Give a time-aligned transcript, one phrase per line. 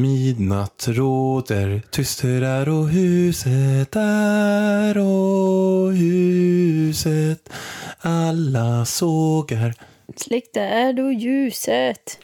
[0.00, 7.52] Midnatt råder, tyst är och huset är och huset
[7.98, 9.74] alla sågar.
[10.16, 12.18] Släck är då ljuset.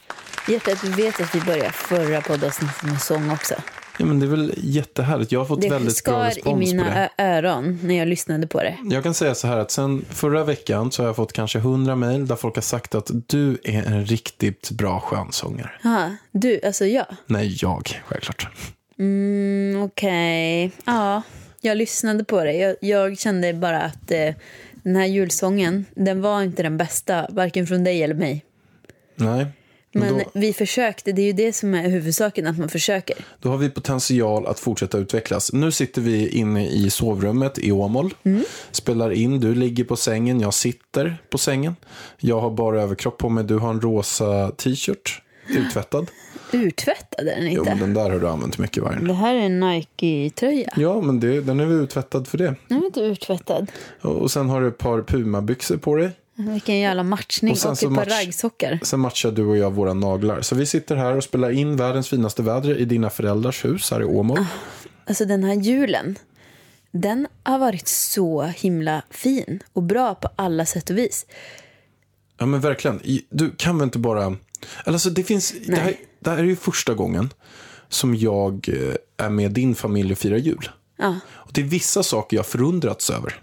[0.47, 3.55] Hjärtat, du vet att vi började förra poddavsnittet med sång också.
[3.99, 5.31] Ja, men det är väl jättehärligt.
[5.31, 7.09] Jag har fått Det väldigt bra skar i respons på mina det.
[7.23, 8.77] ö- öron när jag lyssnade på det.
[8.91, 11.95] Jag kan säga så här att sen förra veckan så har jag fått kanske hundra
[11.95, 15.71] mejl där folk har sagt att du är en riktigt bra skönsångare.
[15.83, 17.05] Aha, du, alltså jag.
[17.25, 18.47] Nej, jag, självklart.
[18.99, 21.21] Mm, Okej, ja.
[21.61, 22.53] Jag lyssnade på det.
[22.53, 24.35] Jag, jag kände bara att eh,
[24.83, 28.45] den här julsången, den var inte den bästa, varken från dig eller mig.
[29.15, 29.45] Nej.
[29.99, 33.15] Men då, vi försökte, det är ju det som är huvudsaken, att man försöker.
[33.41, 35.53] då har vi potential att fortsätta utvecklas.
[35.53, 38.13] Nu sitter vi inne i sovrummet i Åmål.
[38.23, 38.43] Mm.
[38.71, 39.39] Spelar in.
[39.39, 40.39] Du ligger på sängen.
[40.39, 41.75] Jag sitter på sängen.
[42.17, 43.43] Jag har bara överkropp på mig.
[43.43, 45.21] Du har en rosa t-shirt.
[45.49, 46.07] Uttvättad.
[46.53, 47.69] Urtvättade den Jo, inte?
[47.69, 49.07] men den där har du använt mycket vargen.
[49.07, 50.73] Det här är en Nike-tröja.
[50.75, 52.55] Ja, men det, den är väl uttvättad för det.
[52.67, 53.71] Den är inte urtvättad.
[54.01, 56.09] Och sen har du ett par Puma-byxor på dig.
[56.37, 57.51] Vilken jävla matchning.
[57.51, 58.79] Och Och, sen ett så match- raggsockar.
[58.83, 60.41] Sen matchar du och jag våra naglar.
[60.41, 64.01] Så vi sitter här och spelar in världens finaste väder i dina föräldrars hus här
[64.01, 64.45] i Åmål.
[65.05, 66.17] Alltså den här julen,
[66.91, 71.25] den har varit så himla fin och bra på alla sätt och vis.
[72.39, 73.01] Ja men verkligen.
[73.29, 74.35] Du kan väl inte bara...
[74.85, 75.53] Alltså det finns...
[75.67, 77.33] Det här, det här är ju första gången
[77.89, 80.69] som jag eh, är med din familj och firar jul.
[80.97, 81.19] Ja.
[81.29, 83.41] Och det är vissa saker jag förundrats över.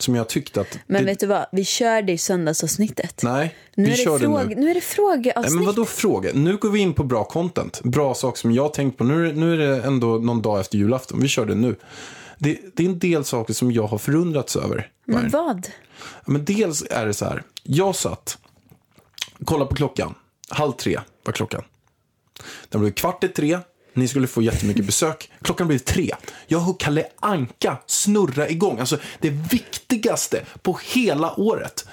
[0.00, 0.78] Som jag tyckte att...
[0.86, 3.22] Men det, vet du vad, vi kör det i söndagsavsnittet.
[3.22, 4.54] Nej, nu, vi kör det nu.
[4.54, 5.50] nu är det frågeavsnitt.
[5.50, 6.30] Nej, men vadå fråga?
[6.34, 7.80] Nu går vi in på bra content.
[7.82, 9.04] Bra saker som jag tänkt på.
[9.04, 11.20] Nu nu är det ändå någon dag efter julafton.
[11.20, 11.76] Vi kör det nu.
[12.38, 14.90] Det, det är en del saker som jag har förundrats över.
[15.04, 15.68] Men vad?
[16.26, 17.42] Men dels är det så här.
[17.62, 18.38] Jag satt,
[19.44, 20.14] kolla på klockan.
[20.48, 21.62] Halv tre var klockan.
[22.68, 23.58] Den blev kvart i tre.
[23.94, 25.30] Ni skulle få jättemycket besök.
[25.42, 26.14] Klockan blev tre.
[26.46, 28.78] Jag hör Kalle Anka snurra igång.
[28.78, 31.86] Alltså det viktigaste på hela året.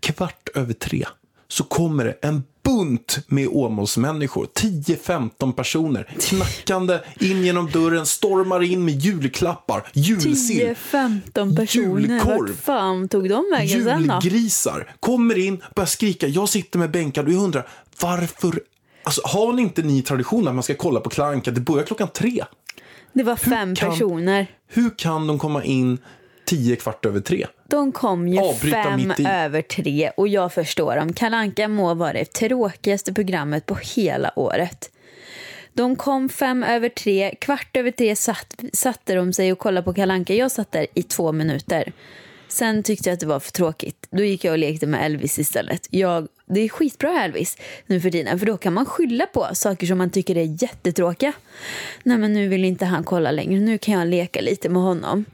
[0.00, 1.06] Kvart över tre
[1.48, 4.46] så kommer det en bunt med Åmålsmänniskor.
[4.54, 10.74] 10-15 personer knackande in genom dörren, stormar in med julklappar, julsill.
[10.92, 12.00] 10-15 personer.
[12.00, 12.48] Julkorv.
[12.48, 14.20] Vart fan tog de vägen sen då?
[14.22, 16.26] Julgrisar kommer in, börjar skrika.
[16.26, 17.68] Jag sitter med bänkad och jag undrar
[18.00, 18.60] varför.
[19.06, 21.50] Alltså, har ni inte ni tradition att man ska kolla på Kalle Anka?
[21.50, 22.44] Det börjar klockan tre.
[23.12, 24.46] Det var fem kan- personer.
[24.68, 25.98] Hur kan de komma in
[26.44, 27.46] tio kvart över tre?
[27.68, 31.12] De kom ju Avbryta fem över tre och jag förstår dem.
[31.12, 34.90] Kalle Anka må vara det tråkigaste programmet på hela året.
[35.72, 39.94] De kom fem över tre, kvart över tre satt, satte de sig och kollade på
[39.94, 40.34] Kalle Anka.
[40.34, 41.92] Jag satt där i två minuter.
[42.48, 44.06] Sen tyckte jag att det var för tråkigt.
[44.10, 45.86] Då gick jag och lekte med Elvis istället.
[45.90, 49.86] Jag, det är skitbra Elvis nu för tiden, för då kan man skylla på saker
[49.86, 51.32] som man tycker är jättetråkiga.
[52.02, 55.24] Nej men nu vill inte han kolla längre, nu kan jag leka lite med honom.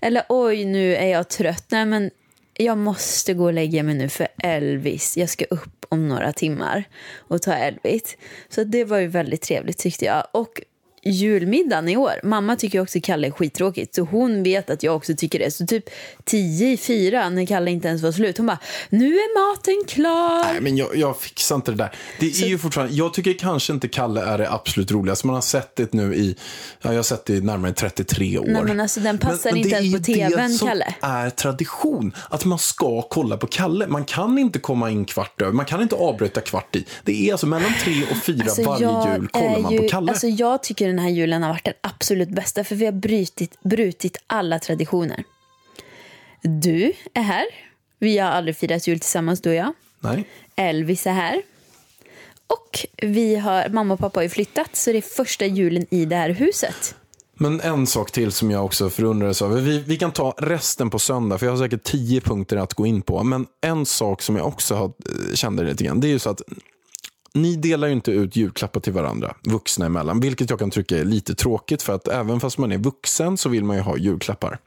[0.00, 1.64] Eller oj, nu är jag trött.
[1.68, 2.10] Nej men
[2.54, 5.16] jag måste gå och lägga mig nu för Elvis.
[5.16, 6.84] Jag ska upp om några timmar
[7.18, 8.16] och ta Elvis.
[8.48, 10.26] Så det var ju väldigt trevligt tyckte jag.
[10.32, 10.60] Och
[11.02, 12.12] julmiddagen i år.
[12.22, 13.94] Mamma tycker också Kalle är skittråkigt.
[13.94, 15.50] Så hon vet att jag också tycker det.
[15.50, 15.84] Så typ
[16.24, 18.36] tio i fyra när Kalle inte ens var slut.
[18.36, 20.52] Hon bara, nu är maten klar.
[20.52, 21.94] Nej, men jag, jag fixar inte det där.
[22.20, 25.26] Det är ju fortfarande, jag tycker kanske inte Kalle är det absolut roligaste.
[25.26, 26.36] Man har sett det nu i,
[26.82, 28.44] ja, jag har sett det i närmare 33 år.
[28.46, 30.94] Nej, men alltså, den passar inte det ens på TV:n, det Kalle.
[31.00, 32.12] är tradition.
[32.28, 33.86] Att man ska kolla på Kalle.
[33.86, 35.52] Man kan inte komma in kvart över.
[35.52, 36.84] Man kan inte avbryta kvart i.
[37.04, 40.10] Det är alltså mellan tre och fyra Alltså, varje jul kollar man ju, på Kalle.
[40.10, 43.62] Alltså, jag tycker den här julen har varit den absolut bästa för vi har brutit,
[43.62, 45.24] brutit alla traditioner.
[46.42, 47.44] Du är här.
[47.98, 49.72] Vi har aldrig firat jul tillsammans, du och jag.
[50.00, 50.24] Nej.
[50.56, 51.42] Elvis är här.
[52.46, 56.04] Och vi har, mamma och pappa har ju flyttat så det är första julen i
[56.04, 56.94] det här huset.
[57.34, 59.60] Men en sak till som jag också förundrades över.
[59.60, 62.86] Vi, vi kan ta resten på söndag, för jag har säkert tio punkter att gå
[62.86, 63.22] in på.
[63.22, 66.30] Men en sak som jag också har, eh, kände lite grann, det är ju så
[66.30, 66.42] att
[67.34, 70.20] ni delar ju inte ut julklappar till varandra, vuxna emellan.
[70.20, 73.48] Vilket jag kan tycka är lite tråkigt, för att även fast man är vuxen så
[73.48, 74.58] vill man ju ha julklappar.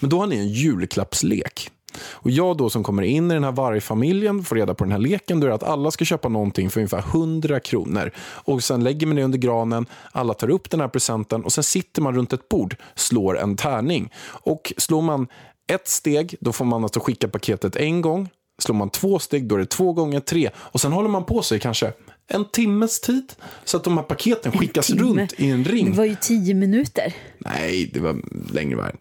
[0.00, 1.70] Men då har ni en julklappslek.
[2.00, 4.98] Och jag då som kommer in i den här vargfamiljen får reda på den här
[4.98, 8.10] leken, då är det att alla ska köpa någonting för ungefär 100 kronor.
[8.18, 11.64] Och sen lägger man det under granen, alla tar upp den här presenten och sen
[11.64, 14.12] sitter man runt ett bord, slår en tärning.
[14.24, 15.26] Och slår man
[15.72, 18.28] ett steg, då får man alltså skicka paketet en gång.
[18.62, 20.50] Slår man två steg, då är det två gånger tre.
[20.56, 21.92] Och sen håller man på sig kanske
[22.28, 23.32] en timmes tid.
[23.64, 25.00] Så att de här paketen skickas timme.
[25.02, 25.90] runt i en ring.
[25.90, 27.14] Det var ju tio minuter.
[27.38, 28.16] Nej, det var
[28.52, 28.96] längre värld.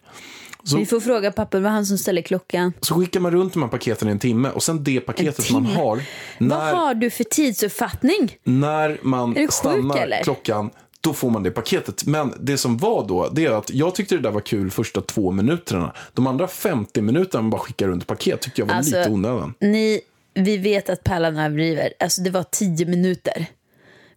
[0.63, 2.74] Så, Vi får fråga pappa, det var han som ställde klockan.
[2.81, 4.50] så skickar man runt de här paketen i en timme.
[4.50, 5.96] Och sen det paketet man har.
[5.96, 6.04] Vad
[6.38, 8.36] När, har du för tidsuppfattning?
[8.44, 10.24] när man sjuk, stannar eller?
[10.24, 10.69] klockan,
[11.01, 12.06] då får man det paketet.
[12.06, 15.01] Men det som var då, det är att jag tyckte det där var kul första
[15.01, 15.94] två minuterna.
[16.13, 19.53] De andra 50 minuterna man bara skickar runt paket tyckte jag var Alltså, lite onödan.
[19.59, 20.01] Ni,
[20.33, 21.94] vi vet att Pärlan överdriver.
[22.00, 23.45] Alltså det var tio minuter.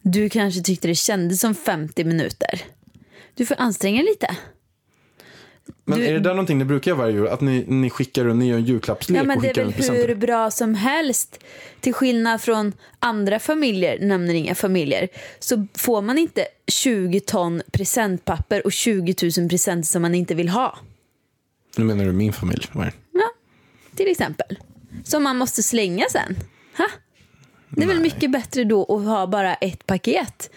[0.01, 2.61] Du kanske tyckte det kändes som 50 minuter.
[3.35, 4.37] Du får anstränga lite.
[5.85, 7.27] Men du- är det där någonting ni brukar göra varje jul?
[7.27, 10.07] Att ni, ni skickar runt, ni gör en julklappslek Ja, men och det är väl
[10.07, 11.39] hur bra som helst.
[11.79, 15.07] Till skillnad från andra familjer, nämner inga familjer,
[15.39, 20.49] så får man inte 20 ton presentpapper och 20 000 presenter som man inte vill
[20.49, 20.79] ha.
[21.77, 22.65] Nu menar du min familj?
[22.71, 22.91] va?
[23.11, 23.29] Ja,
[23.95, 24.59] till exempel.
[25.03, 26.35] Som man måste slänga sen.
[26.77, 26.87] Ha?
[27.69, 30.49] Det är väl mycket bättre då att ha bara ett paket.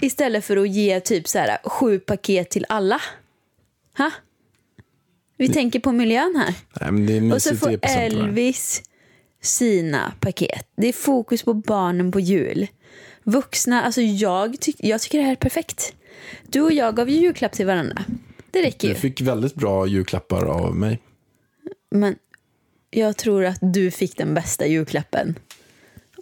[0.00, 3.00] Istället för att ge typ så här sju paket till alla.
[3.98, 4.10] Ha?
[5.36, 6.54] Vi tänker på miljön här.
[6.90, 7.78] Nej, det Och så får?
[7.82, 8.82] Elvis
[9.40, 10.68] sina paket.
[10.76, 12.66] Det är fokus på barnen på jul.
[13.24, 15.94] Vuxna, alltså jag, tyck, jag tycker det här är perfekt.
[16.42, 18.04] Du och jag gav ju julklapp till varandra.
[18.50, 18.94] Det räcker ju.
[18.94, 20.98] Jag fick väldigt bra julklappar av mig.
[21.90, 22.16] Men
[22.90, 25.38] jag tror att du fick den bästa julklappen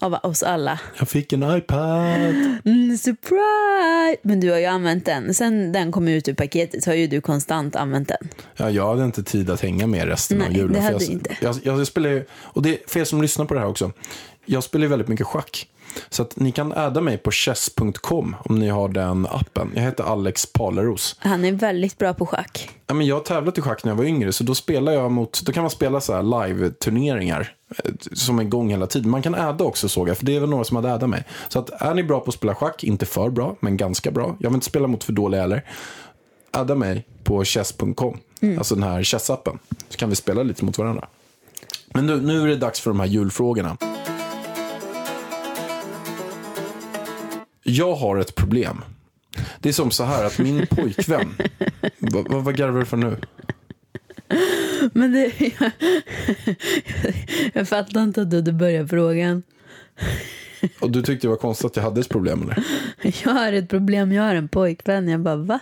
[0.03, 0.81] av oss alla.
[0.99, 2.61] Jag fick en iPad.
[2.65, 4.21] Mm, surprise!
[4.23, 5.35] Men du har ju använt den.
[5.35, 8.29] Sen den kom ut ur paketet så har ju du konstant använt den.
[8.57, 10.73] Ja, jag hade inte tid att hänga med resten Nej, av julen.
[10.73, 11.37] det för hade jag, inte.
[11.41, 13.93] Jag, jag, jag spelar och det för er som lyssnar på det här också.
[14.45, 15.69] Jag spelar ju väldigt mycket schack.
[16.09, 19.73] Så att ni kan adda mig på chess.com om ni har den appen.
[19.75, 21.17] Jag heter Alex Paleros.
[21.19, 22.71] Han är väldigt bra på schack.
[22.87, 25.11] Ja, men jag har tävlat i schack när jag var yngre, så då spelar jag
[25.11, 27.55] mot, då kan man spela så här live-turneringar
[27.85, 29.11] eh, som är igång hela tiden.
[29.11, 31.25] Man kan adda också såg jag, för det är väl några som hade addat mig.
[31.49, 34.37] Så att är ni bra på att spela schack, inte för bra, men ganska bra.
[34.39, 35.65] Jag vill inte spela mot för dåliga heller.
[36.51, 38.19] Adda mig på chess.com,
[38.59, 39.59] alltså den här chessappen.
[39.89, 41.09] Så kan vi spela lite mot varandra.
[41.95, 43.77] Men nu, nu är det dags för de här julfrågorna.
[47.71, 48.85] Jag har ett problem.
[49.61, 51.35] Det är som så här att min pojkvän...
[51.99, 53.17] vad, vad, vad garvar du för nu?
[54.93, 55.33] Men det...
[55.61, 55.71] Jag,
[57.53, 59.43] jag fattar inte att du hade börjat frågan.
[60.81, 62.65] Och du tyckte det var konstigt att jag hade ett problem eller?
[63.25, 65.09] Jag har ett problem, jag har en pojkvän.
[65.09, 65.61] Jag bara, va?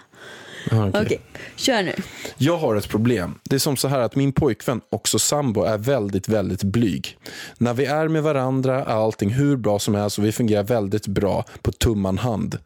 [0.66, 1.00] Okej.
[1.02, 1.20] Okej,
[1.56, 1.94] kör nu.
[2.36, 3.38] Jag har ett problem.
[3.44, 7.18] Det är som så här att min pojkvän, också sambo, är väldigt, väldigt blyg.
[7.58, 11.06] När vi är med varandra är allting hur bra som helst och vi fungerar väldigt
[11.06, 12.58] bra på tumman hand.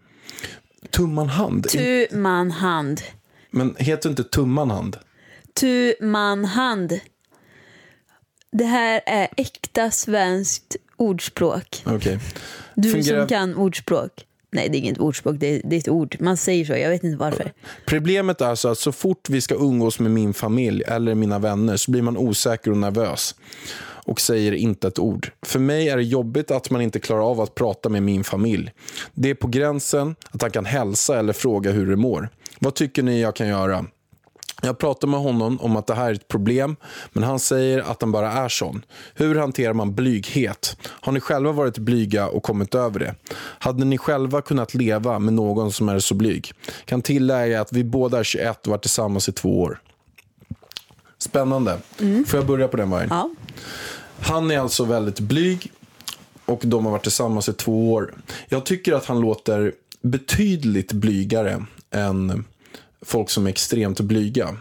[0.91, 1.69] Tumman hand?
[1.69, 3.01] Tu man hand.
[3.51, 4.97] Men heter inte tumman hand?
[5.55, 7.01] Tu man hand.
[8.53, 11.83] Det här är äkta svenskt ordspråk.
[11.87, 12.19] Okej.
[12.75, 14.11] Du Fungerar- som kan ordspråk.
[14.55, 16.17] Nej, det är inget ordspråk, det är, det är ett ord.
[16.21, 17.53] Man säger så, jag vet inte varför.
[17.87, 21.77] Problemet är så att så fort vi ska umgås med min familj eller mina vänner
[21.77, 23.35] så blir man osäker och nervös
[24.05, 25.31] och säger inte ett ord.
[25.43, 28.71] För mig är det jobbigt att man inte klarar av att prata med min familj.
[29.15, 32.29] Det är på gränsen att han kan hälsa eller fråga hur det mår.
[32.59, 33.87] Vad tycker ni jag kan göra?
[34.65, 36.77] Jag pratar med honom om att det här är ett problem,
[37.13, 38.85] men han säger att han bara är sån.
[39.15, 40.77] Hur hanterar man blyghet?
[40.89, 43.15] Har ni själva varit blyga och kommit över det?
[43.37, 46.53] Hade ni själva kunnat leva med någon som är så blyg?
[46.85, 49.81] Kan tillägga att vi båda är 21 och varit tillsammans i två år.
[51.19, 51.79] Spännande.
[52.27, 53.09] Får jag börja på den vägen?
[53.11, 53.31] Ja.
[54.21, 55.73] Han är alltså väldigt blyg
[56.45, 58.15] och de har varit tillsammans i två år.
[58.49, 62.45] Jag tycker att han låter betydligt blygare än
[63.03, 64.57] folk som är extremt blyga.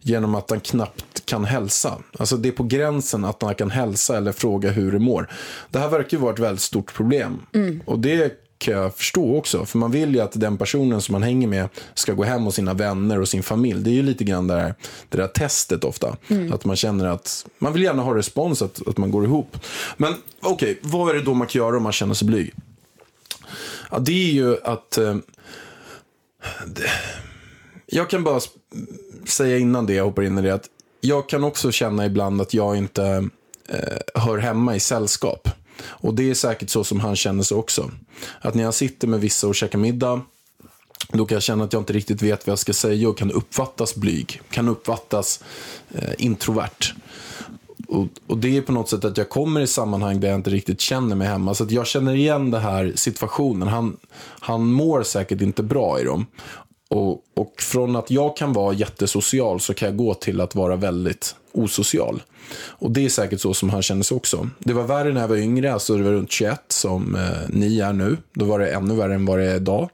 [0.00, 1.98] Genom att han knappt kan hälsa.
[2.18, 5.30] Alltså det är på gränsen att han kan hälsa eller fråga hur det mår.
[5.70, 7.40] Det här verkar ju vara ett väldigt stort problem.
[7.84, 9.66] Och det kan jag förstå också.
[9.66, 12.54] För man vill ju att den personen som man hänger med ska gå hem hos
[12.54, 13.80] sina vänner och sin familj.
[13.80, 14.74] Det är ju lite grann det där,
[15.08, 16.16] det där testet ofta.
[16.52, 19.56] Att man känner att man vill gärna ha respons, att, att man går ihop.
[19.96, 22.54] Men okej, vad är det då man kan göra om man känner sig blyg?
[23.90, 24.98] Ja, det är ju att...
[24.98, 25.16] Eh,
[26.66, 26.90] det,
[27.86, 28.40] jag kan bara
[29.26, 30.68] säga innan det jag hoppar in i det att
[31.00, 33.28] jag kan också känna ibland att jag inte
[33.68, 35.48] eh, hör hemma i sällskap.
[35.84, 37.90] Och det är säkert så som han känner sig också.
[38.40, 40.20] Att när jag sitter med vissa och käkar middag
[41.08, 43.30] då kan jag känna att jag inte riktigt vet vad jag ska säga och kan
[43.30, 44.40] uppfattas blyg.
[44.50, 45.44] Kan uppfattas
[45.94, 46.94] eh, introvert.
[47.88, 50.50] och, och det är på något sätt att jag kommer i sammanhang där jag inte
[50.50, 51.54] riktigt känner mig hemma.
[51.54, 53.68] Så att jag känner igen den här situationen.
[53.68, 53.96] Han,
[54.40, 56.26] han mår säkert inte bra i dem.
[56.88, 60.76] Och, och från att jag kan vara jättesocial så kan jag gå till att vara
[60.76, 62.22] väldigt osocial.
[62.56, 64.48] Och det är säkert så som han känner sig också.
[64.58, 67.80] Det var värre när jag var yngre, alltså det var runt 21 som eh, ni
[67.80, 68.16] är nu.
[68.32, 69.90] Då var det ännu värre än vad det är idag.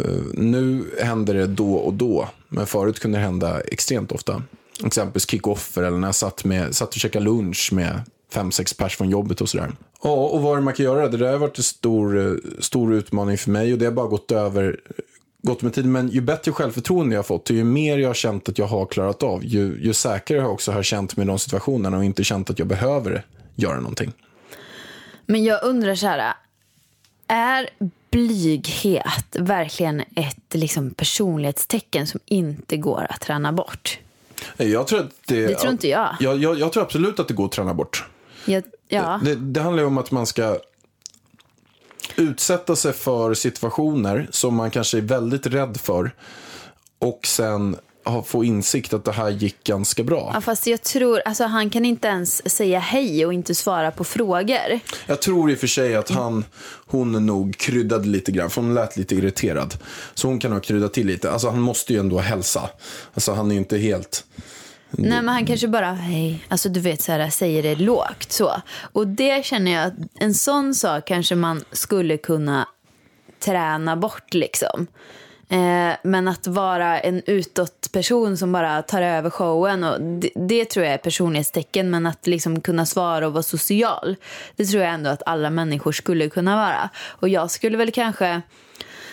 [0.00, 4.42] Uh, nu händer det då och då, men förut kunde det hända extremt ofta.
[4.84, 8.00] Exempelvis kickoffer eller när jag satt, med, satt och käkade lunch med
[8.32, 9.72] fem, sex pers från jobbet och sådär.
[10.02, 11.08] Ja, och vad är det man kan göra?
[11.08, 14.06] Det där har varit en stor, eh, stor utmaning för mig och det har bara
[14.06, 14.80] gått över
[15.42, 15.92] gått med tiden.
[15.92, 18.86] Men ju bättre självförtroende jag har fått, ju mer jag har känt att jag har
[18.86, 22.24] klarat av, ju, ju säkrare jag också har känt mig i de situationerna och inte
[22.24, 24.12] känt att jag behöver göra någonting.
[25.26, 26.34] Men jag undrar så här.
[27.30, 27.68] Är
[28.10, 33.98] blyghet verkligen ett liksom, personlighetstecken som inte går att träna bort?
[34.56, 36.16] Jag tror att det, Det tror inte jag.
[36.20, 38.04] Jag, jag, jag tror absolut att det går att träna bort.
[38.44, 39.20] Jag, ja.
[39.24, 40.58] Det, det handlar ju om att man ska
[42.18, 46.10] utsätta sig för situationer som man kanske är väldigt rädd för
[46.98, 47.76] och sen
[48.26, 50.30] få insikt att det här gick ganska bra.
[50.34, 54.04] ja, fast jag tror, alltså han kan inte ens säga hej och inte svara på
[54.04, 54.80] frågor.
[55.06, 56.44] Jag tror i och för sig att han,
[56.86, 59.74] hon nog kryddade lite grann, för hon lät lite irriterad.
[60.14, 61.30] Så hon kan ha kryddat till lite.
[61.30, 62.70] Alltså han måste ju ändå hälsa.
[63.14, 64.24] Alltså han är ju inte helt...
[64.90, 68.62] Nej men han kanske bara, hej, alltså du vet så här, säger det lågt så.
[68.92, 72.68] Och det känner jag att en sån sak kanske man skulle kunna
[73.40, 74.86] träna bort liksom.
[75.50, 80.64] Eh, men att vara en utåt person som bara tar över showen, och det, det
[80.64, 81.90] tror jag är personlighetstecken.
[81.90, 84.16] Men att liksom kunna svara och vara social,
[84.56, 86.90] det tror jag ändå att alla människor skulle kunna vara.
[86.98, 88.42] Och jag skulle väl kanske...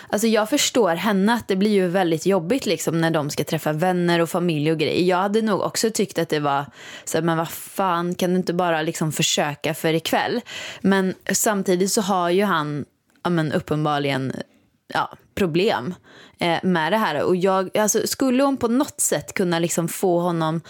[0.09, 3.74] Alltså jag förstår henne att det blir ju väldigt jobbigt liksom när de ska träffa
[3.74, 5.03] vänner och familj och grejer.
[5.03, 6.65] Jag hade nog också tyckt att det var
[7.05, 10.41] så men vad fan kan du inte bara liksom försöka för ikväll?
[10.81, 12.85] Men samtidigt så har ju han
[13.24, 14.33] ja, men uppenbarligen
[14.93, 15.94] ja, problem
[16.39, 17.24] eh, med det här.
[17.24, 20.62] Och jag, alltså, skulle hon på något sätt kunna liksom få honom...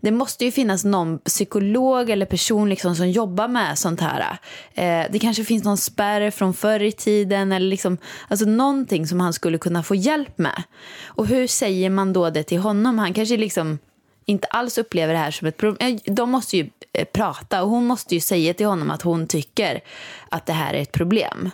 [0.00, 4.38] Det måste ju finnas någon psykolog eller person liksom som jobbar med sånt här.
[4.74, 7.98] Eh, det kanske finns någon spärr från förr i tiden eller liksom,
[8.28, 10.62] alltså någonting som han skulle kunna få hjälp med.
[11.04, 12.98] Och hur säger man då det till honom?
[12.98, 13.78] Han kanske liksom
[14.24, 15.98] inte alls upplever det här som ett problem.
[16.04, 19.26] Eh, de måste ju eh, prata och hon måste ju säga till honom att hon
[19.26, 19.80] tycker
[20.28, 21.50] att det här är ett problem.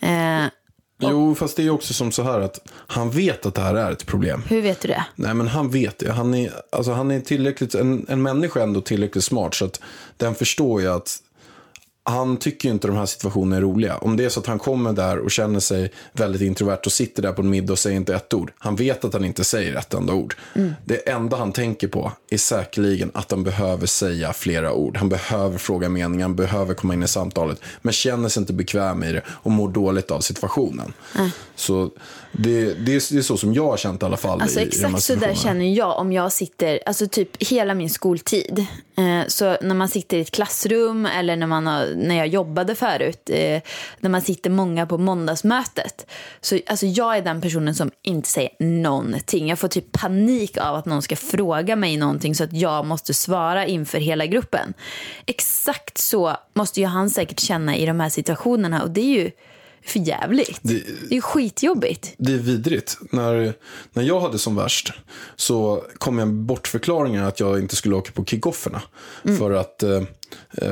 [0.00, 0.44] Eh,
[0.98, 3.92] Jo, fast det är också som så här att han vet att det här är
[3.92, 4.42] ett problem.
[4.48, 5.04] hur vet du det?
[5.14, 6.12] Nej, men han vet det.
[6.12, 9.80] Han är, alltså, han är tillräckligt, en, en människa är ändå tillräckligt smart så att
[10.16, 11.18] den förstår ju att
[12.08, 13.96] han tycker ju inte de här situationerna är roliga.
[13.96, 17.22] Om det är så att han kommer där och känner sig väldigt introvert och sitter
[17.22, 18.52] där på en middag och säger inte ett ord.
[18.58, 20.36] Han vet att han inte säger ett enda ord.
[20.84, 24.96] Det enda han tänker på är säkerligen att han behöver säga flera ord.
[24.96, 27.60] Han behöver fråga meningen, han behöver komma in i samtalet.
[27.82, 30.92] Men känner sig inte bekväm i det och mår dåligt av situationen.
[31.54, 31.90] Så
[32.32, 34.42] det, det, är, det är så som jag har känt i alla fall.
[34.42, 37.90] Alltså i, i exakt så där känner jag om jag sitter, alltså typ hela min
[37.90, 38.66] skoltid.
[38.98, 42.74] Eh, så när man sitter i ett klassrum eller när, man har, när jag jobbade
[42.74, 43.62] förut, eh,
[44.00, 46.10] när man sitter många på måndagsmötet.
[46.40, 49.48] Så alltså jag är den personen som inte säger någonting.
[49.48, 53.14] Jag får typ panik av att någon ska fråga mig någonting så att jag måste
[53.14, 54.74] svara inför hela gruppen.
[55.26, 59.30] Exakt så måste ju han säkert känna i de här situationerna och det är ju
[59.86, 60.58] för jävligt.
[60.62, 62.14] Det- det är skitjobbigt.
[62.18, 62.98] Det är vidrigt.
[63.12, 63.54] När,
[63.92, 64.92] när jag hade som värst
[65.36, 68.82] så kom jag med bortförklaringar att jag inte skulle åka på kickofferna.
[69.38, 70.02] För att eh,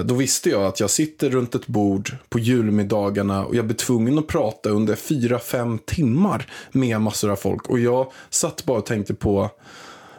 [0.05, 4.19] då visste jag att jag sitter runt ett bord på julmiddagarna och jag blir tvungen
[4.19, 7.69] att prata under fyra fem timmar med massor av folk.
[7.69, 9.51] Och jag satt bara och tänkte på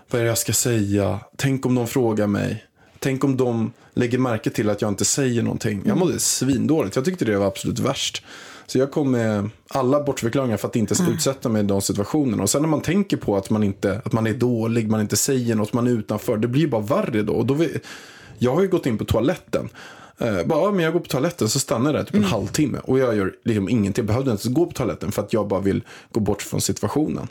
[0.10, 1.20] vad är det jag ska säga?
[1.38, 2.66] Tänk om de frågar mig.
[3.00, 5.82] Tänk om de lägger märke till att jag inte säger någonting.
[5.86, 6.96] Jag mådde svindåligt.
[6.96, 8.24] Jag tyckte det var absolut värst.
[8.68, 12.44] Så jag kom med alla bortförklaringar för att inte utsätta mig i de situationerna.
[12.44, 15.18] Och sen när man tänker på att man, inte, att man är dålig, man inte
[15.18, 16.38] säger något, man är utanför.
[16.38, 17.34] Det blir ju bara värre då.
[17.34, 17.80] Och då vi,
[18.38, 19.70] jag har ju gått in på toaletten.
[20.18, 22.78] Eh, bara, ja, men jag går på toaletten så stannar jag där typ en halvtimme.
[22.84, 24.02] Och jag gör liksom ingenting.
[24.02, 27.28] Jag behövde inte gå på toaletten för att jag bara vill gå bort från situationen.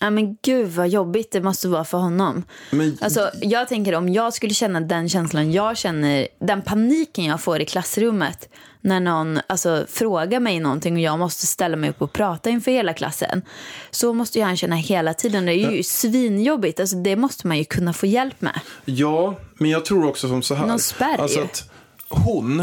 [0.00, 2.42] Ja men gud vad jobbigt det måste vara för honom.
[2.70, 7.40] Men- Alltså, jag tänker om jag skulle känna den känslan jag känner, den paniken jag
[7.40, 8.48] får i klassrummet
[8.80, 12.70] när någon alltså, frågar mig någonting och jag måste ställa mig upp och prata inför
[12.70, 13.42] hela klassen.
[13.90, 15.46] Så måste ju han känna hela tiden.
[15.46, 16.80] Det är ju svinjobbigt.
[16.80, 18.60] Alltså, det måste man ju kunna få hjälp med.
[18.84, 20.66] Ja, men jag tror också som så här.
[20.66, 21.69] Någon spärr alltså att
[22.10, 22.62] hon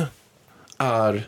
[0.77, 1.27] är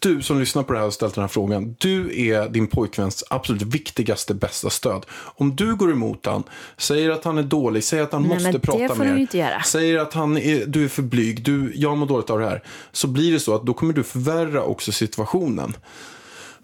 [0.00, 1.76] du som lyssnar på det här och ställt den här frågan.
[1.78, 5.06] Du är din pojkväns absolut viktigaste, bästa stöd.
[5.12, 6.42] Om du går emot han,
[6.76, 9.60] säger att han är dålig, säger att han Nej, måste prata mer.
[9.60, 12.62] Säger att han är, du är för blyg, du, jag mår dåligt av det här.
[12.92, 15.76] Så blir det så att då kommer du förvärra också situationen.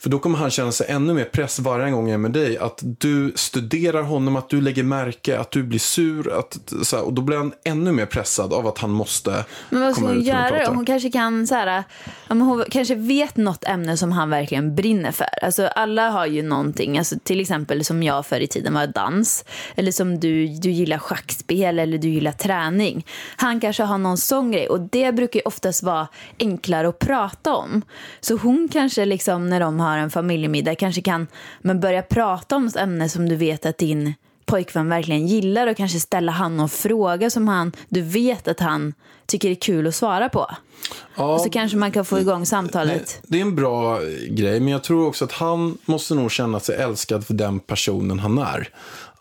[0.00, 2.58] För då kommer han känna sig ännu mer press varje gång jag är med dig.
[2.58, 6.38] Att du studerar honom, att du lägger märke, att du blir sur.
[6.38, 9.80] Att, så här, och då blir han ännu mer pressad av att han måste Men
[9.80, 10.74] vad ska komma hon göra då?
[10.74, 11.84] Hon kanske kan så här,
[12.28, 15.26] hon kanske vet något ämne som han verkligen brinner för.
[15.42, 19.44] Alltså alla har ju någonting, alltså, till exempel som jag förr i tiden var dans.
[19.76, 23.06] Eller som du, du gillar schackspel eller du gillar träning.
[23.36, 27.54] Han kanske har någon sån grej och det brukar ju oftast vara enklare att prata
[27.54, 27.82] om.
[28.20, 31.26] Så hon kanske liksom när de har en familjemiddag kanske kan
[31.60, 34.14] men börja prata om ett ämne som du vet att din
[34.46, 38.94] pojkvän verkligen gillar och kanske ställa han någon fråga som han, du vet att han
[39.26, 40.50] tycker är kul att svara på.
[41.16, 43.20] Ja, Och så kanske man kan få igång samtalet.
[43.22, 46.76] Det är en bra grej, men jag tror också att han måste nog känna sig
[46.76, 48.68] älskad för den personen han är.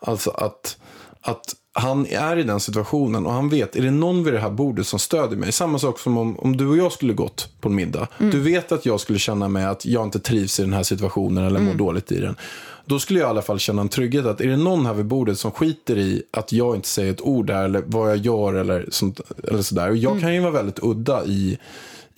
[0.00, 0.76] Alltså att,
[1.20, 4.50] att han är i den situationen och han vet, är det någon vid det här
[4.50, 5.52] bordet som stödjer mig?
[5.52, 8.08] Samma sak som om, om du och jag skulle gått på en middag.
[8.18, 11.44] Du vet att jag skulle känna mig att jag inte trivs i den här situationen
[11.44, 12.36] eller mår dåligt i den.
[12.84, 15.06] Då skulle jag i alla fall känna en trygghet att är det någon här vid
[15.06, 18.54] bordet som skiter i att jag inte säger ett ord där eller vad jag gör
[18.54, 19.90] eller, sånt, eller sådär.
[19.90, 21.58] Och jag kan ju vara väldigt udda i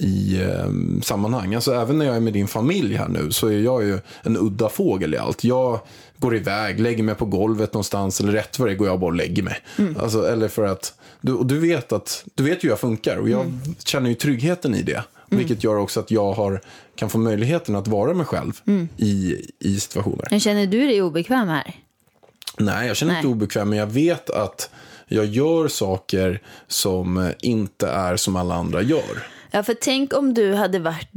[0.00, 0.70] i eh,
[1.02, 1.54] sammanhang.
[1.54, 4.36] Alltså även när jag är med din familj här nu så är jag ju en
[4.36, 5.44] udda fågel i allt.
[5.44, 5.80] Jag
[6.18, 9.14] går iväg, lägger mig på golvet någonstans eller rätt vad det går jag bara och
[9.16, 9.56] lägger mig.
[9.98, 13.28] Alltså, eller för att, du, du vet att, du vet ju hur jag funkar och
[13.28, 13.52] jag
[13.84, 15.04] känner ju tryggheten i det.
[15.26, 16.60] Vilket gör också att jag har,
[16.94, 18.60] kan få möjligheten att vara mig själv
[18.96, 20.26] i, i situationer.
[20.30, 21.74] Men känner du dig obekväm här?
[22.58, 23.20] Nej, jag känner Nej.
[23.20, 24.70] inte obekväm, men jag vet att
[25.08, 29.26] jag gör saker som inte är som alla andra gör.
[29.50, 31.08] Ja, för tänk om du hade varit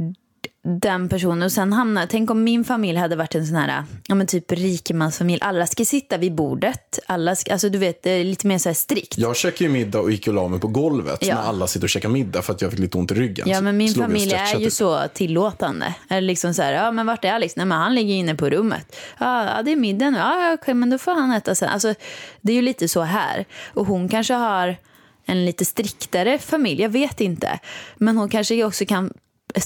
[0.81, 4.15] den personen och sen hamnar, tänk om min familj hade varit en sån här, ja
[4.15, 8.23] men typ rikemansfamilj, alla ska sitta vid bordet, alla ska, alltså du vet, det är
[8.23, 9.17] lite mer så här strikt.
[9.17, 11.35] Jag käkade ju middag och gick och la mig på golvet Ja.
[11.35, 13.49] när alla sitter och käkar middag för att jag fick lite ont i ryggen.
[13.49, 14.73] Ja, men min familj är ju typ.
[14.73, 15.95] så tillåtande.
[16.09, 17.55] Eller liksom så här, ja men vart är Alex?
[17.55, 18.95] Nej men han ligger inne på rummet.
[19.19, 20.17] Ja, det är middag nu.
[20.17, 21.69] Ja, ja, okej, men då får han äta sen.
[21.69, 21.93] Alltså,
[22.41, 23.45] det är ju lite så här.
[23.73, 24.77] Och hon kanske har
[25.25, 27.59] en lite striktare familj, jag vet inte.
[27.95, 29.13] Men hon kanske också kan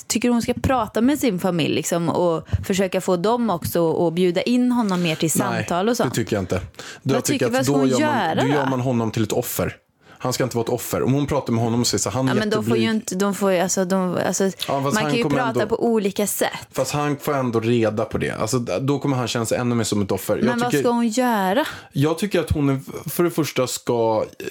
[0.08, 4.42] tycker hon ska prata med sin familj liksom, och försöka få dem också att bjuda
[4.42, 6.14] in honom mer till samtal Nej, och sånt.
[6.14, 6.62] det tycker jag inte.
[7.04, 8.00] Vad jag tycker- att vad ska då hon gör
[8.36, 8.50] man, Då då?
[8.50, 9.76] gör man honom till ett offer.
[10.20, 11.04] Han ska inte vara ett offer.
[11.04, 12.84] Om hon pratar med honom och säger så han är Ja, men de får jätteblyg.
[12.84, 16.28] ju inte, de får alltså, de, alltså, fast man kan ju prata ändå- på olika
[16.28, 16.68] sätt.
[16.72, 18.32] Fast han får ändå reda på det.
[18.32, 20.36] Alltså, då kommer han känna sig ännu mer som ett offer.
[20.36, 21.66] Men jag, vad tycker, ska hon göra?
[21.92, 24.46] jag tycker att hon för det första ska eh,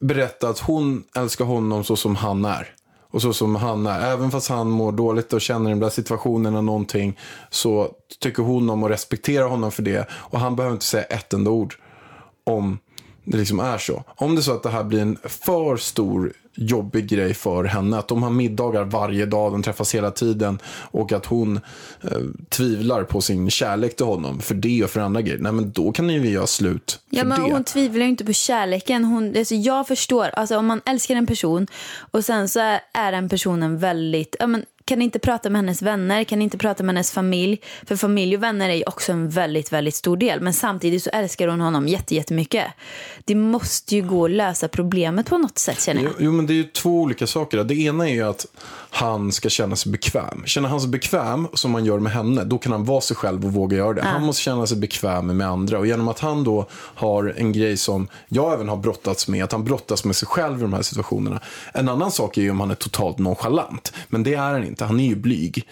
[0.00, 2.74] berätta att hon älskar honom så som han är.
[3.10, 4.12] Och så som han är.
[4.12, 7.18] Även fast han mår dåligt och känner den där situationen och någonting.
[7.50, 7.88] Så
[8.20, 10.08] tycker hon om att respektera honom för det.
[10.12, 11.74] Och han behöver inte säga ett enda ord
[12.44, 12.78] om
[13.24, 14.04] det liksom är så.
[14.16, 17.98] Om det är så att det här blir en för stor jobbig grej för henne.
[17.98, 20.58] Att de har middagar varje dag, de träffas hela tiden.
[20.90, 21.56] Och att hon
[22.02, 22.10] eh,
[22.48, 25.38] tvivlar på sin kärlek till honom för det och för andra grejer.
[25.38, 27.52] Nej men då kan ni ju göra slut för Ja, men det.
[27.52, 29.04] hon tvivlar ju inte på kärleken.
[29.04, 31.66] Hon, alltså jag förstår, alltså om man älskar en person
[32.10, 35.82] och sen så är, är den personen väldigt, ja, men, kan inte prata med hennes
[35.82, 37.60] vänner, kan inte prata med hennes familj.
[37.86, 40.40] För familj och vänner är ju också en väldigt, väldigt stor del.
[40.40, 42.64] Men samtidigt så älskar hon honom jätte, jättemycket.
[43.24, 46.12] Det måste ju gå att lösa problemet på något sätt känner jag.
[46.18, 47.64] Jo, jo, men det är ju två olika saker.
[47.64, 48.46] Det ena är ju att
[48.90, 50.42] han ska känna sig bekväm.
[50.46, 53.44] Känner han sig bekväm, som man gör med henne, då kan han vara sig själv
[53.44, 54.02] och våga göra det.
[54.02, 55.78] Han måste känna sig bekväm med andra.
[55.78, 59.52] Och genom att han då har en grej som jag även har brottats med, att
[59.52, 61.40] han brottas med sig själv i de här situationerna.
[61.72, 63.92] En annan sak är ju om han är totalt nonchalant.
[64.08, 64.84] Men det är han inte.
[64.84, 65.68] Han är ju blyg.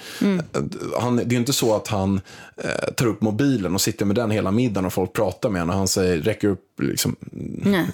[1.00, 2.20] Han, det är inte så att han
[2.57, 5.76] eh, tar upp mobilen och sitter med den hela middagen och folk pratar med honom.
[5.76, 7.16] Han säger, räcker upp, liksom,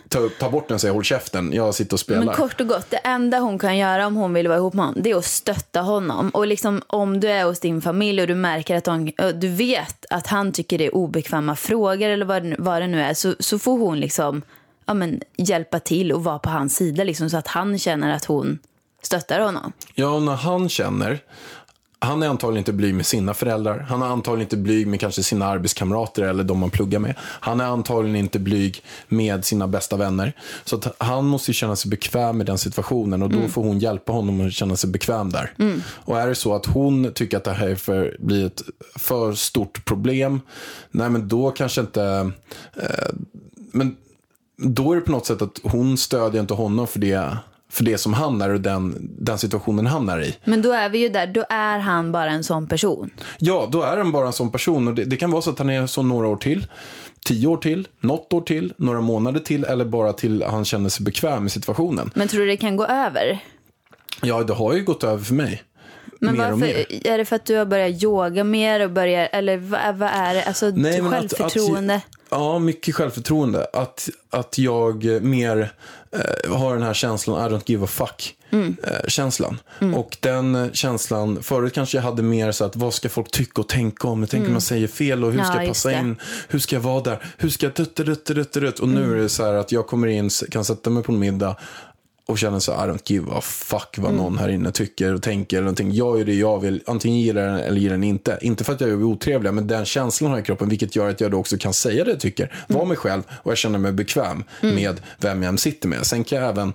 [0.08, 2.24] ta, ta bort den och säger håll käften, jag sitter och spelar.
[2.24, 4.84] Men kort och gott, det enda hon kan göra om hon vill vara ihop med
[4.84, 6.30] honom, det är att stötta honom.
[6.30, 10.04] Och liksom om du är hos din familj och du märker att ö, du vet
[10.10, 13.58] att han tycker det är obekväma frågor eller vad, vad det nu är, så, så
[13.58, 14.42] får hon liksom
[14.86, 18.24] ja, men, hjälpa till och vara på hans sida liksom, så att han känner att
[18.24, 18.58] hon
[19.02, 19.72] stöttar honom.
[19.94, 21.18] Ja, och när han känner,
[22.02, 23.78] han är antagligen inte blyg med sina föräldrar.
[23.78, 27.14] Han är antagligen inte blyg med kanske sina arbetskamrater eller de man pluggar med.
[27.18, 30.32] Han är antagligen inte blyg med sina bästa vänner.
[30.64, 34.12] Så att han måste känna sig bekväm i den situationen och då får hon hjälpa
[34.12, 35.52] honom att känna sig bekväm där.
[35.88, 38.62] Och är det så att hon tycker att det här är för, blir ett
[38.96, 40.40] för stort problem,
[40.90, 42.30] nej men då kanske inte,
[42.76, 43.14] eh,
[43.72, 43.96] men
[44.56, 47.36] då är det på något sätt att hon stödjer inte honom för det
[47.72, 50.36] för det som han är och den, den situationen han är i.
[50.44, 53.10] Men då är vi ju där, då är han bara en sån person.
[53.38, 54.88] Ja, då är han bara en sån person.
[54.88, 56.66] Och det, det kan vara så att han är så några år till.
[57.24, 61.04] Tio år till, något år till, några månader till eller bara till han känner sig
[61.04, 62.10] bekväm i situationen.
[62.14, 63.38] Men tror du det kan gå över?
[64.22, 65.62] Ja, det har ju gått över för mig.
[66.20, 69.56] Men mer varför, är det för att du har börjat yoga mer och börjar, eller
[69.56, 70.44] vad, vad är det?
[70.44, 71.94] Alltså Nej, men att- självförtroende?
[71.94, 73.66] Att, ja, mycket självförtroende.
[73.72, 75.72] Att, att jag mer
[76.12, 78.36] eh, har den här känslan, I don't give a fuck.
[78.50, 78.76] Mm.
[78.84, 79.58] eh, känslan.
[79.94, 83.68] Och den känslan, förut kanske jag hade mer så att vad ska folk tycka och
[83.68, 84.20] tänka om?
[84.20, 85.46] Jag tänker man säger fel och hur Mm.
[85.46, 86.16] Ja, ska jag passa in?
[86.48, 87.18] Hur ska jag vara där?
[87.36, 88.78] Hur ska jag dutt, dutt, dutt, dutt?
[88.78, 89.02] Och Mm.
[89.02, 91.56] nu är det så här att jag kommer in, kan sätta mig på en middag
[92.26, 94.22] och känner så I don't give a fuck vad Mm.
[94.22, 95.92] någon här inne tycker och tänker eller någonting.
[95.92, 98.38] Jag gör det jag vill, antingen gillar den eller gillar den inte.
[98.40, 101.10] Inte för att jag är otrevlig, men den känslan har jag i kroppen, vilket gör
[101.10, 102.44] att jag då också kan säga det jag tycker.
[102.44, 102.78] Mm.
[102.78, 106.06] Vara mig själv och jag känner mig bekväm med vem jag än sitter med.
[106.06, 106.72] Sen kan jag även,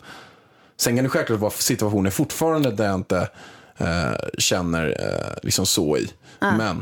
[0.78, 3.30] sen kan det självklart vara situationer fortfarande där jag inte
[3.78, 6.10] eh, känner eh, liksom så i.
[6.40, 6.76] Men eh,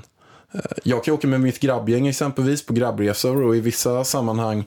[0.83, 4.65] jag kan åka med mitt grabbgäng exempelvis på grabbresor och i vissa sammanhang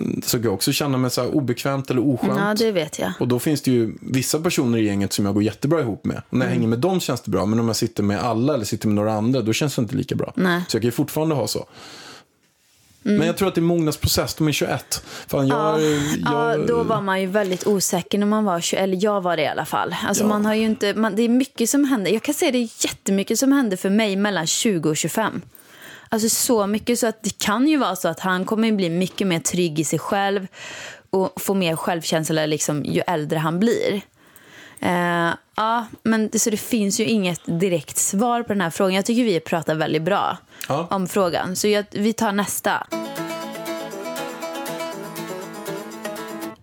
[0.00, 2.38] mm, så kan jag också känna mig så här obekvämt eller oskönt.
[2.38, 3.12] Ja, det vet jag.
[3.20, 6.16] Och då finns det ju vissa personer i gänget som jag går jättebra ihop med.
[6.28, 6.48] Och när Mm.
[6.48, 8.86] jag hänger med dem känns det bra, men om jag sitter med alla eller sitter
[8.88, 10.32] med några andra, då känns det inte lika bra.
[10.36, 10.62] Nej.
[10.68, 11.66] Så jag kan ju fortfarande ha så.
[13.04, 13.18] Mm.
[13.18, 15.02] Men jag tror att det är mognadsprocess, de är 21.
[15.28, 18.98] Fan, jag, Ja, jag, då var man ju väldigt osäker när man var 20, eller
[19.04, 19.96] jag var det i alla fall.
[20.06, 20.28] Alltså Ja.
[20.28, 22.10] man har ju inte, man, det är mycket som händer.
[22.10, 25.42] Jag kan säga det är jättemycket som händer för mig mellan 20 och 25.
[26.08, 29.26] Alltså så mycket så att det kan ju vara så att han kommer bli mycket
[29.26, 30.46] mer trygg i sig själv
[31.10, 34.00] och få mer självkänsla liksom, ju äldre han blir.
[34.80, 38.94] Eh, ja, men det, så det finns ju inget direkt svar på den här frågan.
[38.94, 40.36] Jag tycker vi pratar väldigt bra
[40.68, 40.86] Ja.
[40.90, 41.56] om frågan.
[41.56, 42.86] Så jag, vi tar nästa.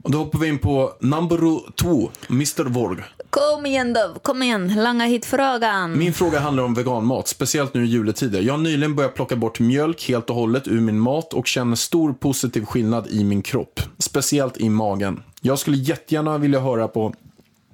[0.01, 1.37] Och då hoppar vi in på number
[1.71, 2.63] two, Mr.
[2.63, 3.03] Vorg.
[3.29, 5.97] Kom igen då, kom igen, langa hit frågan.
[5.99, 8.41] Min fråga handlar om veganmat, speciellt nu i juletider.
[8.41, 11.75] Jag har nyligen börjat plocka bort mjölk helt och hållet ur min mat och känner
[11.75, 13.79] stor positiv skillnad i min kropp.
[13.97, 15.23] Speciellt i magen.
[15.41, 17.13] Jag skulle jättegärna vilja höra på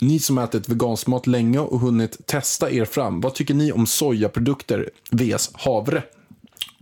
[0.01, 3.21] ni som ätit vegansk mat länge och hunnit testa er fram.
[3.21, 6.03] Vad tycker ni om sojaprodukter vs havre?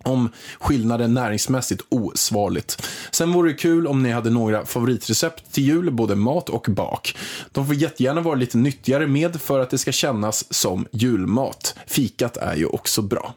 [0.04, 0.30] Om
[0.60, 2.88] skillnaden näringsmässigt osvarligt.
[3.12, 7.18] Sen vore det kul om ni hade några favoritrecept till jul, både mat och bak.
[7.52, 11.76] De får jättegärna vara lite nyttigare med för att det ska kännas som julmat.
[11.88, 13.34] Fikat är ju också bra.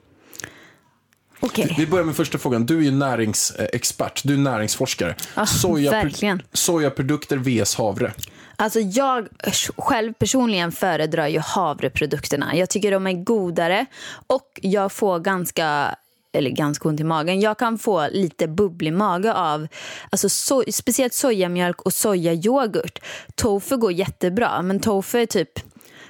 [1.45, 1.75] Okej.
[1.79, 2.67] Vi börjar med första frågan.
[2.67, 5.15] Du är ju näringsexpert, du är näringsforskare.
[5.35, 5.47] Ja,
[5.91, 6.43] verkligen.
[6.53, 8.13] Sojaprodukter vs havre.
[8.57, 9.29] Alltså jag
[9.77, 12.57] själv personligen föredrar ju havreprodukterna.
[12.57, 13.87] Jag tycker de är godare
[14.27, 15.95] och jag får ganska
[16.33, 17.41] eller ganska ont i magen.
[17.41, 19.69] Jag kan få lite bubblig mage av
[20.11, 22.99] alltså so speciellt sojamjölk och sojayoghurt.
[23.35, 25.59] Tofu går jättebra, men tofu är typ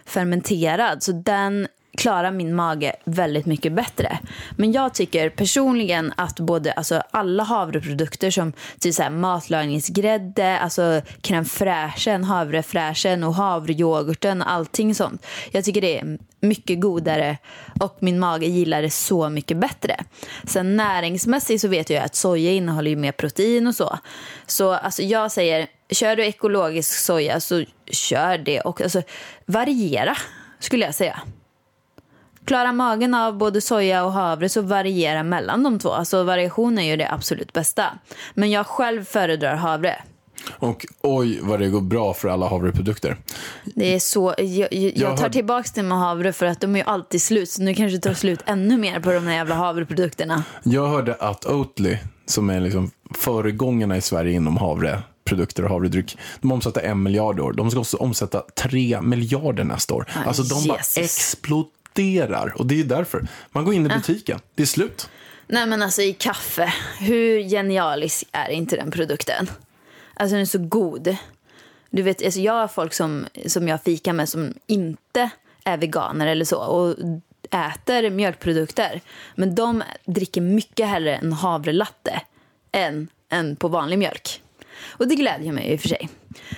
[0.07, 1.67] fermenterad så den
[2.03, 4.19] klarar min mage väldigt mycket bättre.
[4.57, 10.83] Men jag tycker personligen att både alltså alla havreprodukter som typ så här matlagningsgrädde, alltså
[11.23, 15.27] crème fraîchen, havrefräschen och havreyoghurten, allting sånt.
[15.51, 17.39] Jag tycker det är mycket godare
[17.81, 20.05] och min mage gillar det så mycket bättre.
[20.45, 23.99] Sen näringsmässigt så vet jag att soja innehåller ju mer protein och så.
[24.47, 29.03] Så alltså jag säger, kör du ekologisk soja så kör det och alltså
[29.47, 30.17] variera
[30.61, 31.21] skulle jag säga.
[32.45, 35.91] Klarar magen av både soja och havre så variera mellan de två.
[35.93, 37.85] Alltså variation är ju det absolut bästa.
[38.35, 39.97] Men jag själv föredrar havre.
[40.51, 43.17] Och oj vad det går bra för alla havreprodukter.
[43.65, 46.75] Det är så, jag, jag, jag tar hör- tillbaka det med havre för att de
[46.75, 47.51] är ju alltid slut.
[47.51, 50.45] Så nu kanske det tar slut ännu mer på de där jävla havreprodukterna.
[50.63, 56.53] Jag hörde att Oatly, som är liksom föregångarna i Sverige inom havreprodukter och havredryck, de
[56.53, 57.53] omsätter en miljard år.
[57.53, 60.07] De ska också omsätta tre miljarder nästa år.
[60.15, 61.37] Ah, alltså de bara Jesus.
[61.93, 62.53] Exploderar.
[62.57, 63.27] Och det är därför.
[63.51, 65.11] Man går in i butiken, det är slut.
[65.47, 69.51] Nej men alltså i kaffe, hur genialisk är inte den produkten?
[70.15, 71.17] Alltså den är så god.
[71.91, 75.31] Du vet, alltså jag har folk som, som jag fikar med som inte
[75.65, 76.97] är veganer eller så och
[77.51, 79.01] äter mjölkprodukter.
[79.35, 82.21] Men de dricker mycket hellre en havrelatte
[82.73, 84.42] än, än på vanlig mjölk.
[84.87, 86.09] Och det glädjer mig i och för sig.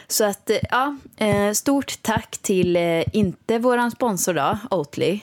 [0.06, 5.20] Så att, eh, ja, eh, stort tack till, eh, inte våran sponsor då, Oatly.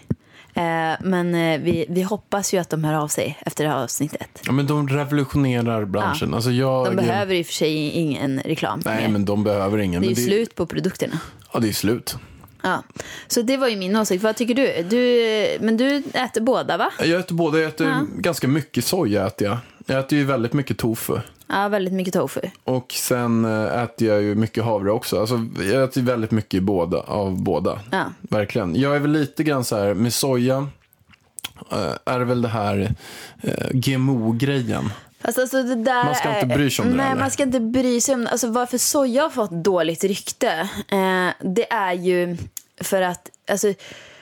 [0.99, 1.31] Men
[1.63, 4.41] vi, vi hoppas ju att de hör av sig efter det här avsnittet.
[4.45, 6.33] Ja, men de revolutionerar branschen.
[6.33, 9.11] Alltså jag, De behöver i och för sig ingen reklam Nej, mer.
[9.11, 10.01] men de behöver ingen.
[10.01, 11.19] Det är ju slut på produkterna.
[11.53, 12.15] Ja, det är slut.
[12.61, 12.83] Ja.
[13.27, 14.23] Så det var ju min åsikt.
[14.23, 14.83] Vad tycker du?
[14.89, 16.89] du men du äter båda va?
[16.99, 19.57] Jag äter både, jag äter ganska mycket soja äter jag.
[19.85, 21.17] Jag äter ju väldigt mycket tofu.
[21.51, 22.41] Ja, väldigt mycket tofu.
[22.63, 25.19] Och sen eh, äter jag ju mycket havre också.
[25.19, 27.79] Alltså, jag äter väldigt mycket båda, av båda.
[27.91, 28.03] Ja.
[28.21, 28.75] Verkligen.
[28.75, 30.67] Jag är väl lite grann så här, med soja
[31.71, 32.95] eh, är det väl det här
[33.41, 34.89] eh, GMO-grejen.
[35.21, 38.15] Alltså där Man ska inte bry sig om det, Nej, man ska inte bry sig
[38.15, 42.37] om Alltså varför soja har fått dåligt rykte, eh, det är ju
[42.81, 43.73] för att, alltså,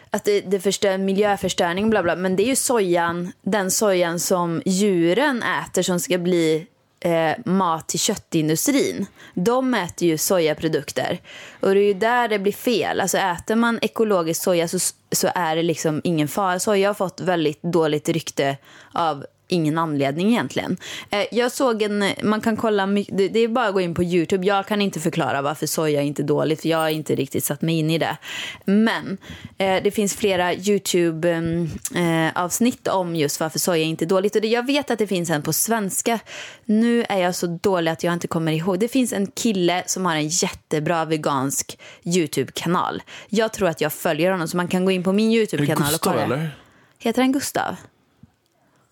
[0.10, 2.16] att det, det förstör miljöförstöring, bla bla.
[2.16, 6.68] Men det är ju sojan, den sojan som djuren äter som ska bli
[7.00, 9.06] eh, mat till köttindustrin.
[9.34, 11.20] De äter ju sojaprodukter.
[11.60, 13.02] Och det är ju där det blir fel.
[13.02, 14.80] Alltså äter man ekologisk soja så,
[15.12, 16.60] så är det liksom ingen fara.
[16.60, 18.58] Soja har fått väldigt dåligt rykte
[18.92, 20.78] av ingen anledning egentligen.
[21.10, 24.48] Eh, jag såg en, man kan kolla, det, är bara att gå in på YouTube.
[24.48, 27.44] Jag kan inte förklara varför soja är inte är dåligt, för jag har inte riktigt
[27.44, 28.18] satt mig in i det.
[28.66, 29.18] Men
[29.58, 34.36] eh, det finns flera YouTube-avsnitt om just varför soja inte är dåligt.
[34.36, 36.20] Och jag vet att det finns en på svenska.
[36.66, 38.80] Nu är jag så dålig att jag inte kommer ihåg.
[38.80, 43.02] Det finns en kille som har en jättebra vegansk YouTube-kanal.
[43.30, 46.02] Jag tror att jag följer honom, så man kan gå in på min YouTube-kanal och
[46.02, 46.24] kolla.
[46.24, 46.52] eller?
[47.00, 47.76] Heter han Gustav?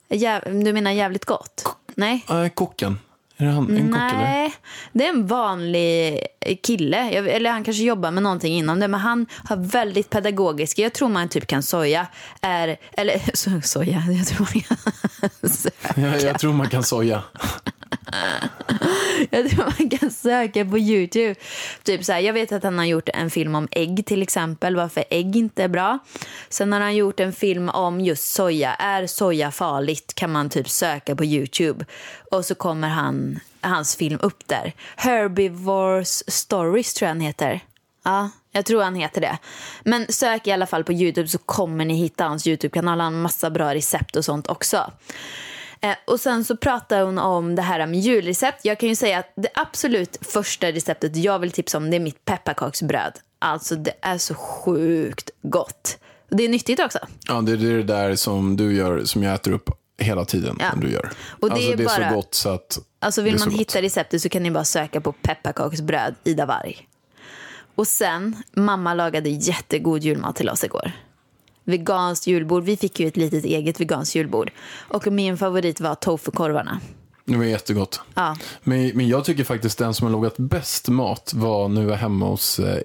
[0.09, 1.75] Jäv, du menar jävligt gott?
[1.95, 2.25] Nej.
[2.29, 2.99] Nej, kocken.
[3.37, 3.77] Är det han?
[3.77, 4.23] En kock eller?
[4.23, 4.53] Nej,
[4.91, 6.19] det är en vanlig
[6.63, 7.11] kille.
[7.11, 8.87] Jag, eller han kanske jobbar med någonting inom det.
[8.87, 12.07] Men han har väldigt pedagogiska, jag tror man typ kan soja.
[12.41, 14.77] Är, eller so, soja, jag tror man kan
[16.03, 17.23] Jag, jag tror man kan soja.
[19.29, 21.35] Jag tror man kan söka på YouTube.
[21.83, 24.75] Typ så här, jag vet att han har gjort en film om ägg till exempel,
[24.75, 25.99] varför ägg inte är bra.
[26.49, 28.73] Sen har han gjort en film om just soja.
[28.73, 30.13] Är soja farligt?
[30.15, 31.85] Kan man typ söka på YouTube.
[32.31, 33.26] Och så kommer han,
[33.67, 34.73] hans film upp där.
[34.95, 37.59] Herbivores Stories tror jag han heter.
[38.03, 39.37] Ja, jag tror han heter det.
[39.83, 42.99] Men sök i alla fall på YouTube så kommer ni hitta hans YouTube-kanal.
[42.99, 44.91] Han har massa bra recept och sånt också.
[45.81, 48.65] Eh, och sen så pratar hon om det här med julrecept.
[48.65, 51.99] Jag kan ju säga att det absolut första receptet jag vill tipsa om det är
[51.99, 53.13] mitt pepparkaksbröd.
[53.39, 55.97] Alltså det är så sjukt gott.
[56.29, 56.99] Det är nyttigt också.
[57.27, 60.57] Ja, det är det där som du gör, som jag äter upp hela tiden.
[60.59, 60.71] Ja.
[60.81, 61.11] Du gör.
[61.29, 62.79] Och det alltså, är det är bara- så gott så att...
[62.99, 66.87] Alltså vill man hitta receptet så kan ni bara söka på pepparkaksbröd Ida Warg.
[67.75, 70.91] Och sen, mamma lagade jättegod julmat till oss igår.
[71.63, 72.63] Veganskt julbord.
[72.63, 74.51] Vi fick ju ett litet eget veganskt julbord.
[74.77, 76.79] Och min favorit var tofukorvarna.
[77.25, 78.01] Det var jättegott.
[78.13, 78.37] Ja.
[78.63, 82.59] Men, men jag tycker faktiskt den som har lagat bäst mat var nu hemma hos
[82.59, 82.81] eh,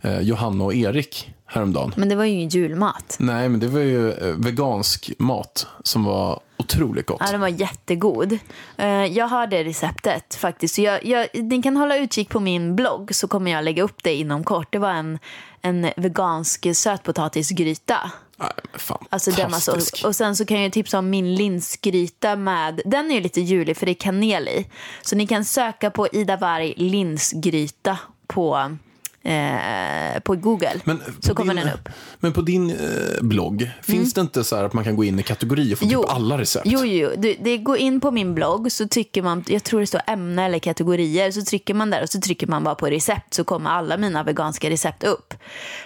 [0.00, 1.92] eh, Johanna och Erik häromdagen.
[1.96, 3.16] Men det var ju ingen julmat.
[3.18, 7.20] Nej, men det var ju eh, vegansk mat som var otroligt gott.
[7.24, 8.38] Ja, den var jättegod.
[8.76, 10.74] Eh, Jag har det receptet faktiskt.
[10.74, 14.02] Så jag, jag, ni kan hålla utkik på min blogg så kommer jag lägga upp
[14.02, 14.68] det inom kort.
[14.72, 15.18] Det var en,
[15.62, 18.10] en vegansk sötpotatisgryta.
[18.38, 22.36] Nej, fan, Alltså den var så, och sen så kan jag tipsa om min linsgryta
[22.36, 24.66] med, den är ju lite julig för det är kanel i.
[25.02, 28.76] Så ni kan söka på Ida Warg linsgryta på,
[29.26, 30.80] eh, på Google.
[30.84, 31.86] Men så på kommer din, den upp.
[31.86, 31.98] Mm.
[32.20, 32.76] Men på din eh,
[33.22, 35.84] blogg, finns det inte så här att man kan gå in i kategorier och få
[35.88, 36.02] Jo.
[36.02, 36.66] typ alla recept?
[36.66, 39.86] Jo, jo, du, det går in på min blogg så trycker man, jag tror det
[39.86, 43.34] står ämne eller kategorier, så trycker man där och så trycker man bara på recept
[43.34, 45.34] så kommer alla mina veganska recept upp.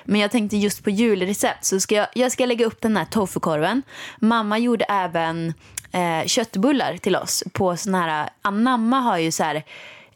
[0.05, 3.05] Men jag tänkte just på julrecept så ska jag, jag ska lägga upp den här
[3.05, 3.83] tofukorven.
[4.20, 5.55] Mamma gjorde även
[5.92, 9.62] eh, köttbullar till oss på sån här, anamma har ju så här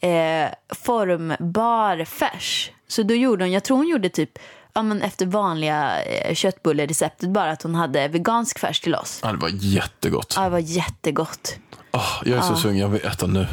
[0.01, 2.71] eh, formbar färs.
[2.89, 4.39] Så då gjorde hon, jag tror hon gjorde typ
[4.77, 9.21] Ja, men efter vanliga eh, köttbullereceptet bara att hon hade vegansk färs till oss.
[9.23, 10.33] Ja, det var jättegott.
[10.37, 11.57] Ja, det var jättegott.
[11.91, 13.47] Ah, jag är så sugen, jag vill äta nu.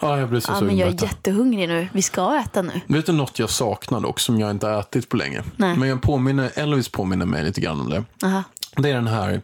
[0.00, 1.06] Ah, jag blir så Ja, sugen men jag är äta.
[1.06, 1.88] jättehungrig nu.
[1.92, 2.80] Vi ska äta nu.
[2.86, 5.42] Vet du något jag saknar dock som jag inte har ätit på länge?
[5.56, 5.76] Nej.
[5.76, 8.04] Men jag påminner, Elvis påminner mig lite grann om det.
[8.26, 8.42] Aha.
[8.76, 9.42] Det är den här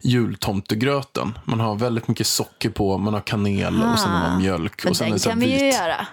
[0.00, 1.38] jultomtegröten.
[1.44, 4.84] Man har väldigt mycket socker på, man har kanel och sen har man mjölk.
[4.84, 5.74] Men och sen är den det så här kan vi ju vit.
[5.74, 6.06] göra.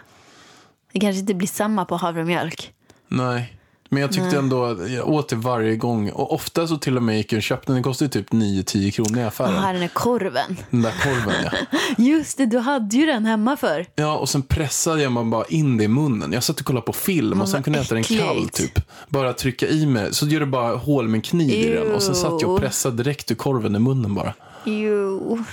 [0.97, 2.71] Det kanske inte blir samma på havremjölk.
[3.07, 3.53] Nej.
[3.89, 6.09] Men jag tyckte ändå, att jag åt det varje gång.
[6.09, 7.73] Och ofta så till och med gick jag och köpte den.
[7.75, 9.53] Den kostade typ 9-10 kronor i Och affären.
[9.53, 10.57] här är korven.
[10.69, 11.51] Den där korven ja.
[11.97, 13.85] Just det, du hade ju den hemma för.
[13.95, 16.33] Ja, och sen pressade jag man bara in det i munnen.
[16.33, 18.81] Jag satt och kollade på film och sen kunde jag äta den kall typ.
[19.09, 21.91] Bara trycka i mig, så gör det bara hål med en kniv i den.
[21.95, 24.33] Och sen satt jag och pressade direkt ur korven i munnen bara.
[24.65, 25.43] Jo,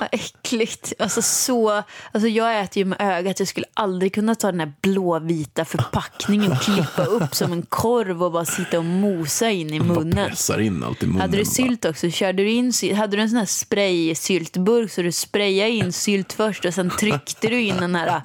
[0.00, 0.92] vad äckligt.
[0.98, 3.38] Alltså så, alltså jag äter ju med ögat.
[3.38, 8.22] Jag skulle aldrig kunna ta den här blåvita förpackningen och klippa upp som en korv
[8.22, 10.28] och bara sitta och mosa in i munnen.
[10.28, 11.20] pressar in allt i munnen.
[11.20, 12.10] Hade du sylt också?
[12.10, 16.64] Körde du in, hade du en sån här spray-syltburk så du sprayade in sylt först
[16.64, 18.22] och sen tryckte du in den här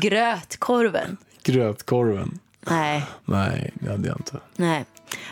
[0.00, 1.16] grötkorven?
[1.42, 2.38] Grötkorven.
[2.70, 4.36] Nej, Nej, det hade jag inte.
[4.56, 4.84] nej.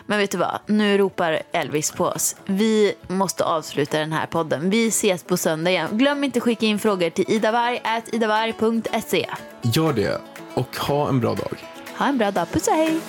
[0.07, 0.59] Men vet du vad?
[0.66, 2.37] Nu ropar Elvis på oss.
[2.44, 4.70] Vi måste avsluta den här podden.
[4.70, 5.88] Vi ses på söndag igen.
[5.92, 9.27] Glöm inte att skicka in frågor till idavarg.idavarg.se.
[9.62, 10.20] Gör det
[10.55, 11.59] och ha en bra dag.
[11.99, 12.47] Ha en bra dag.
[12.53, 13.01] Puss och hej!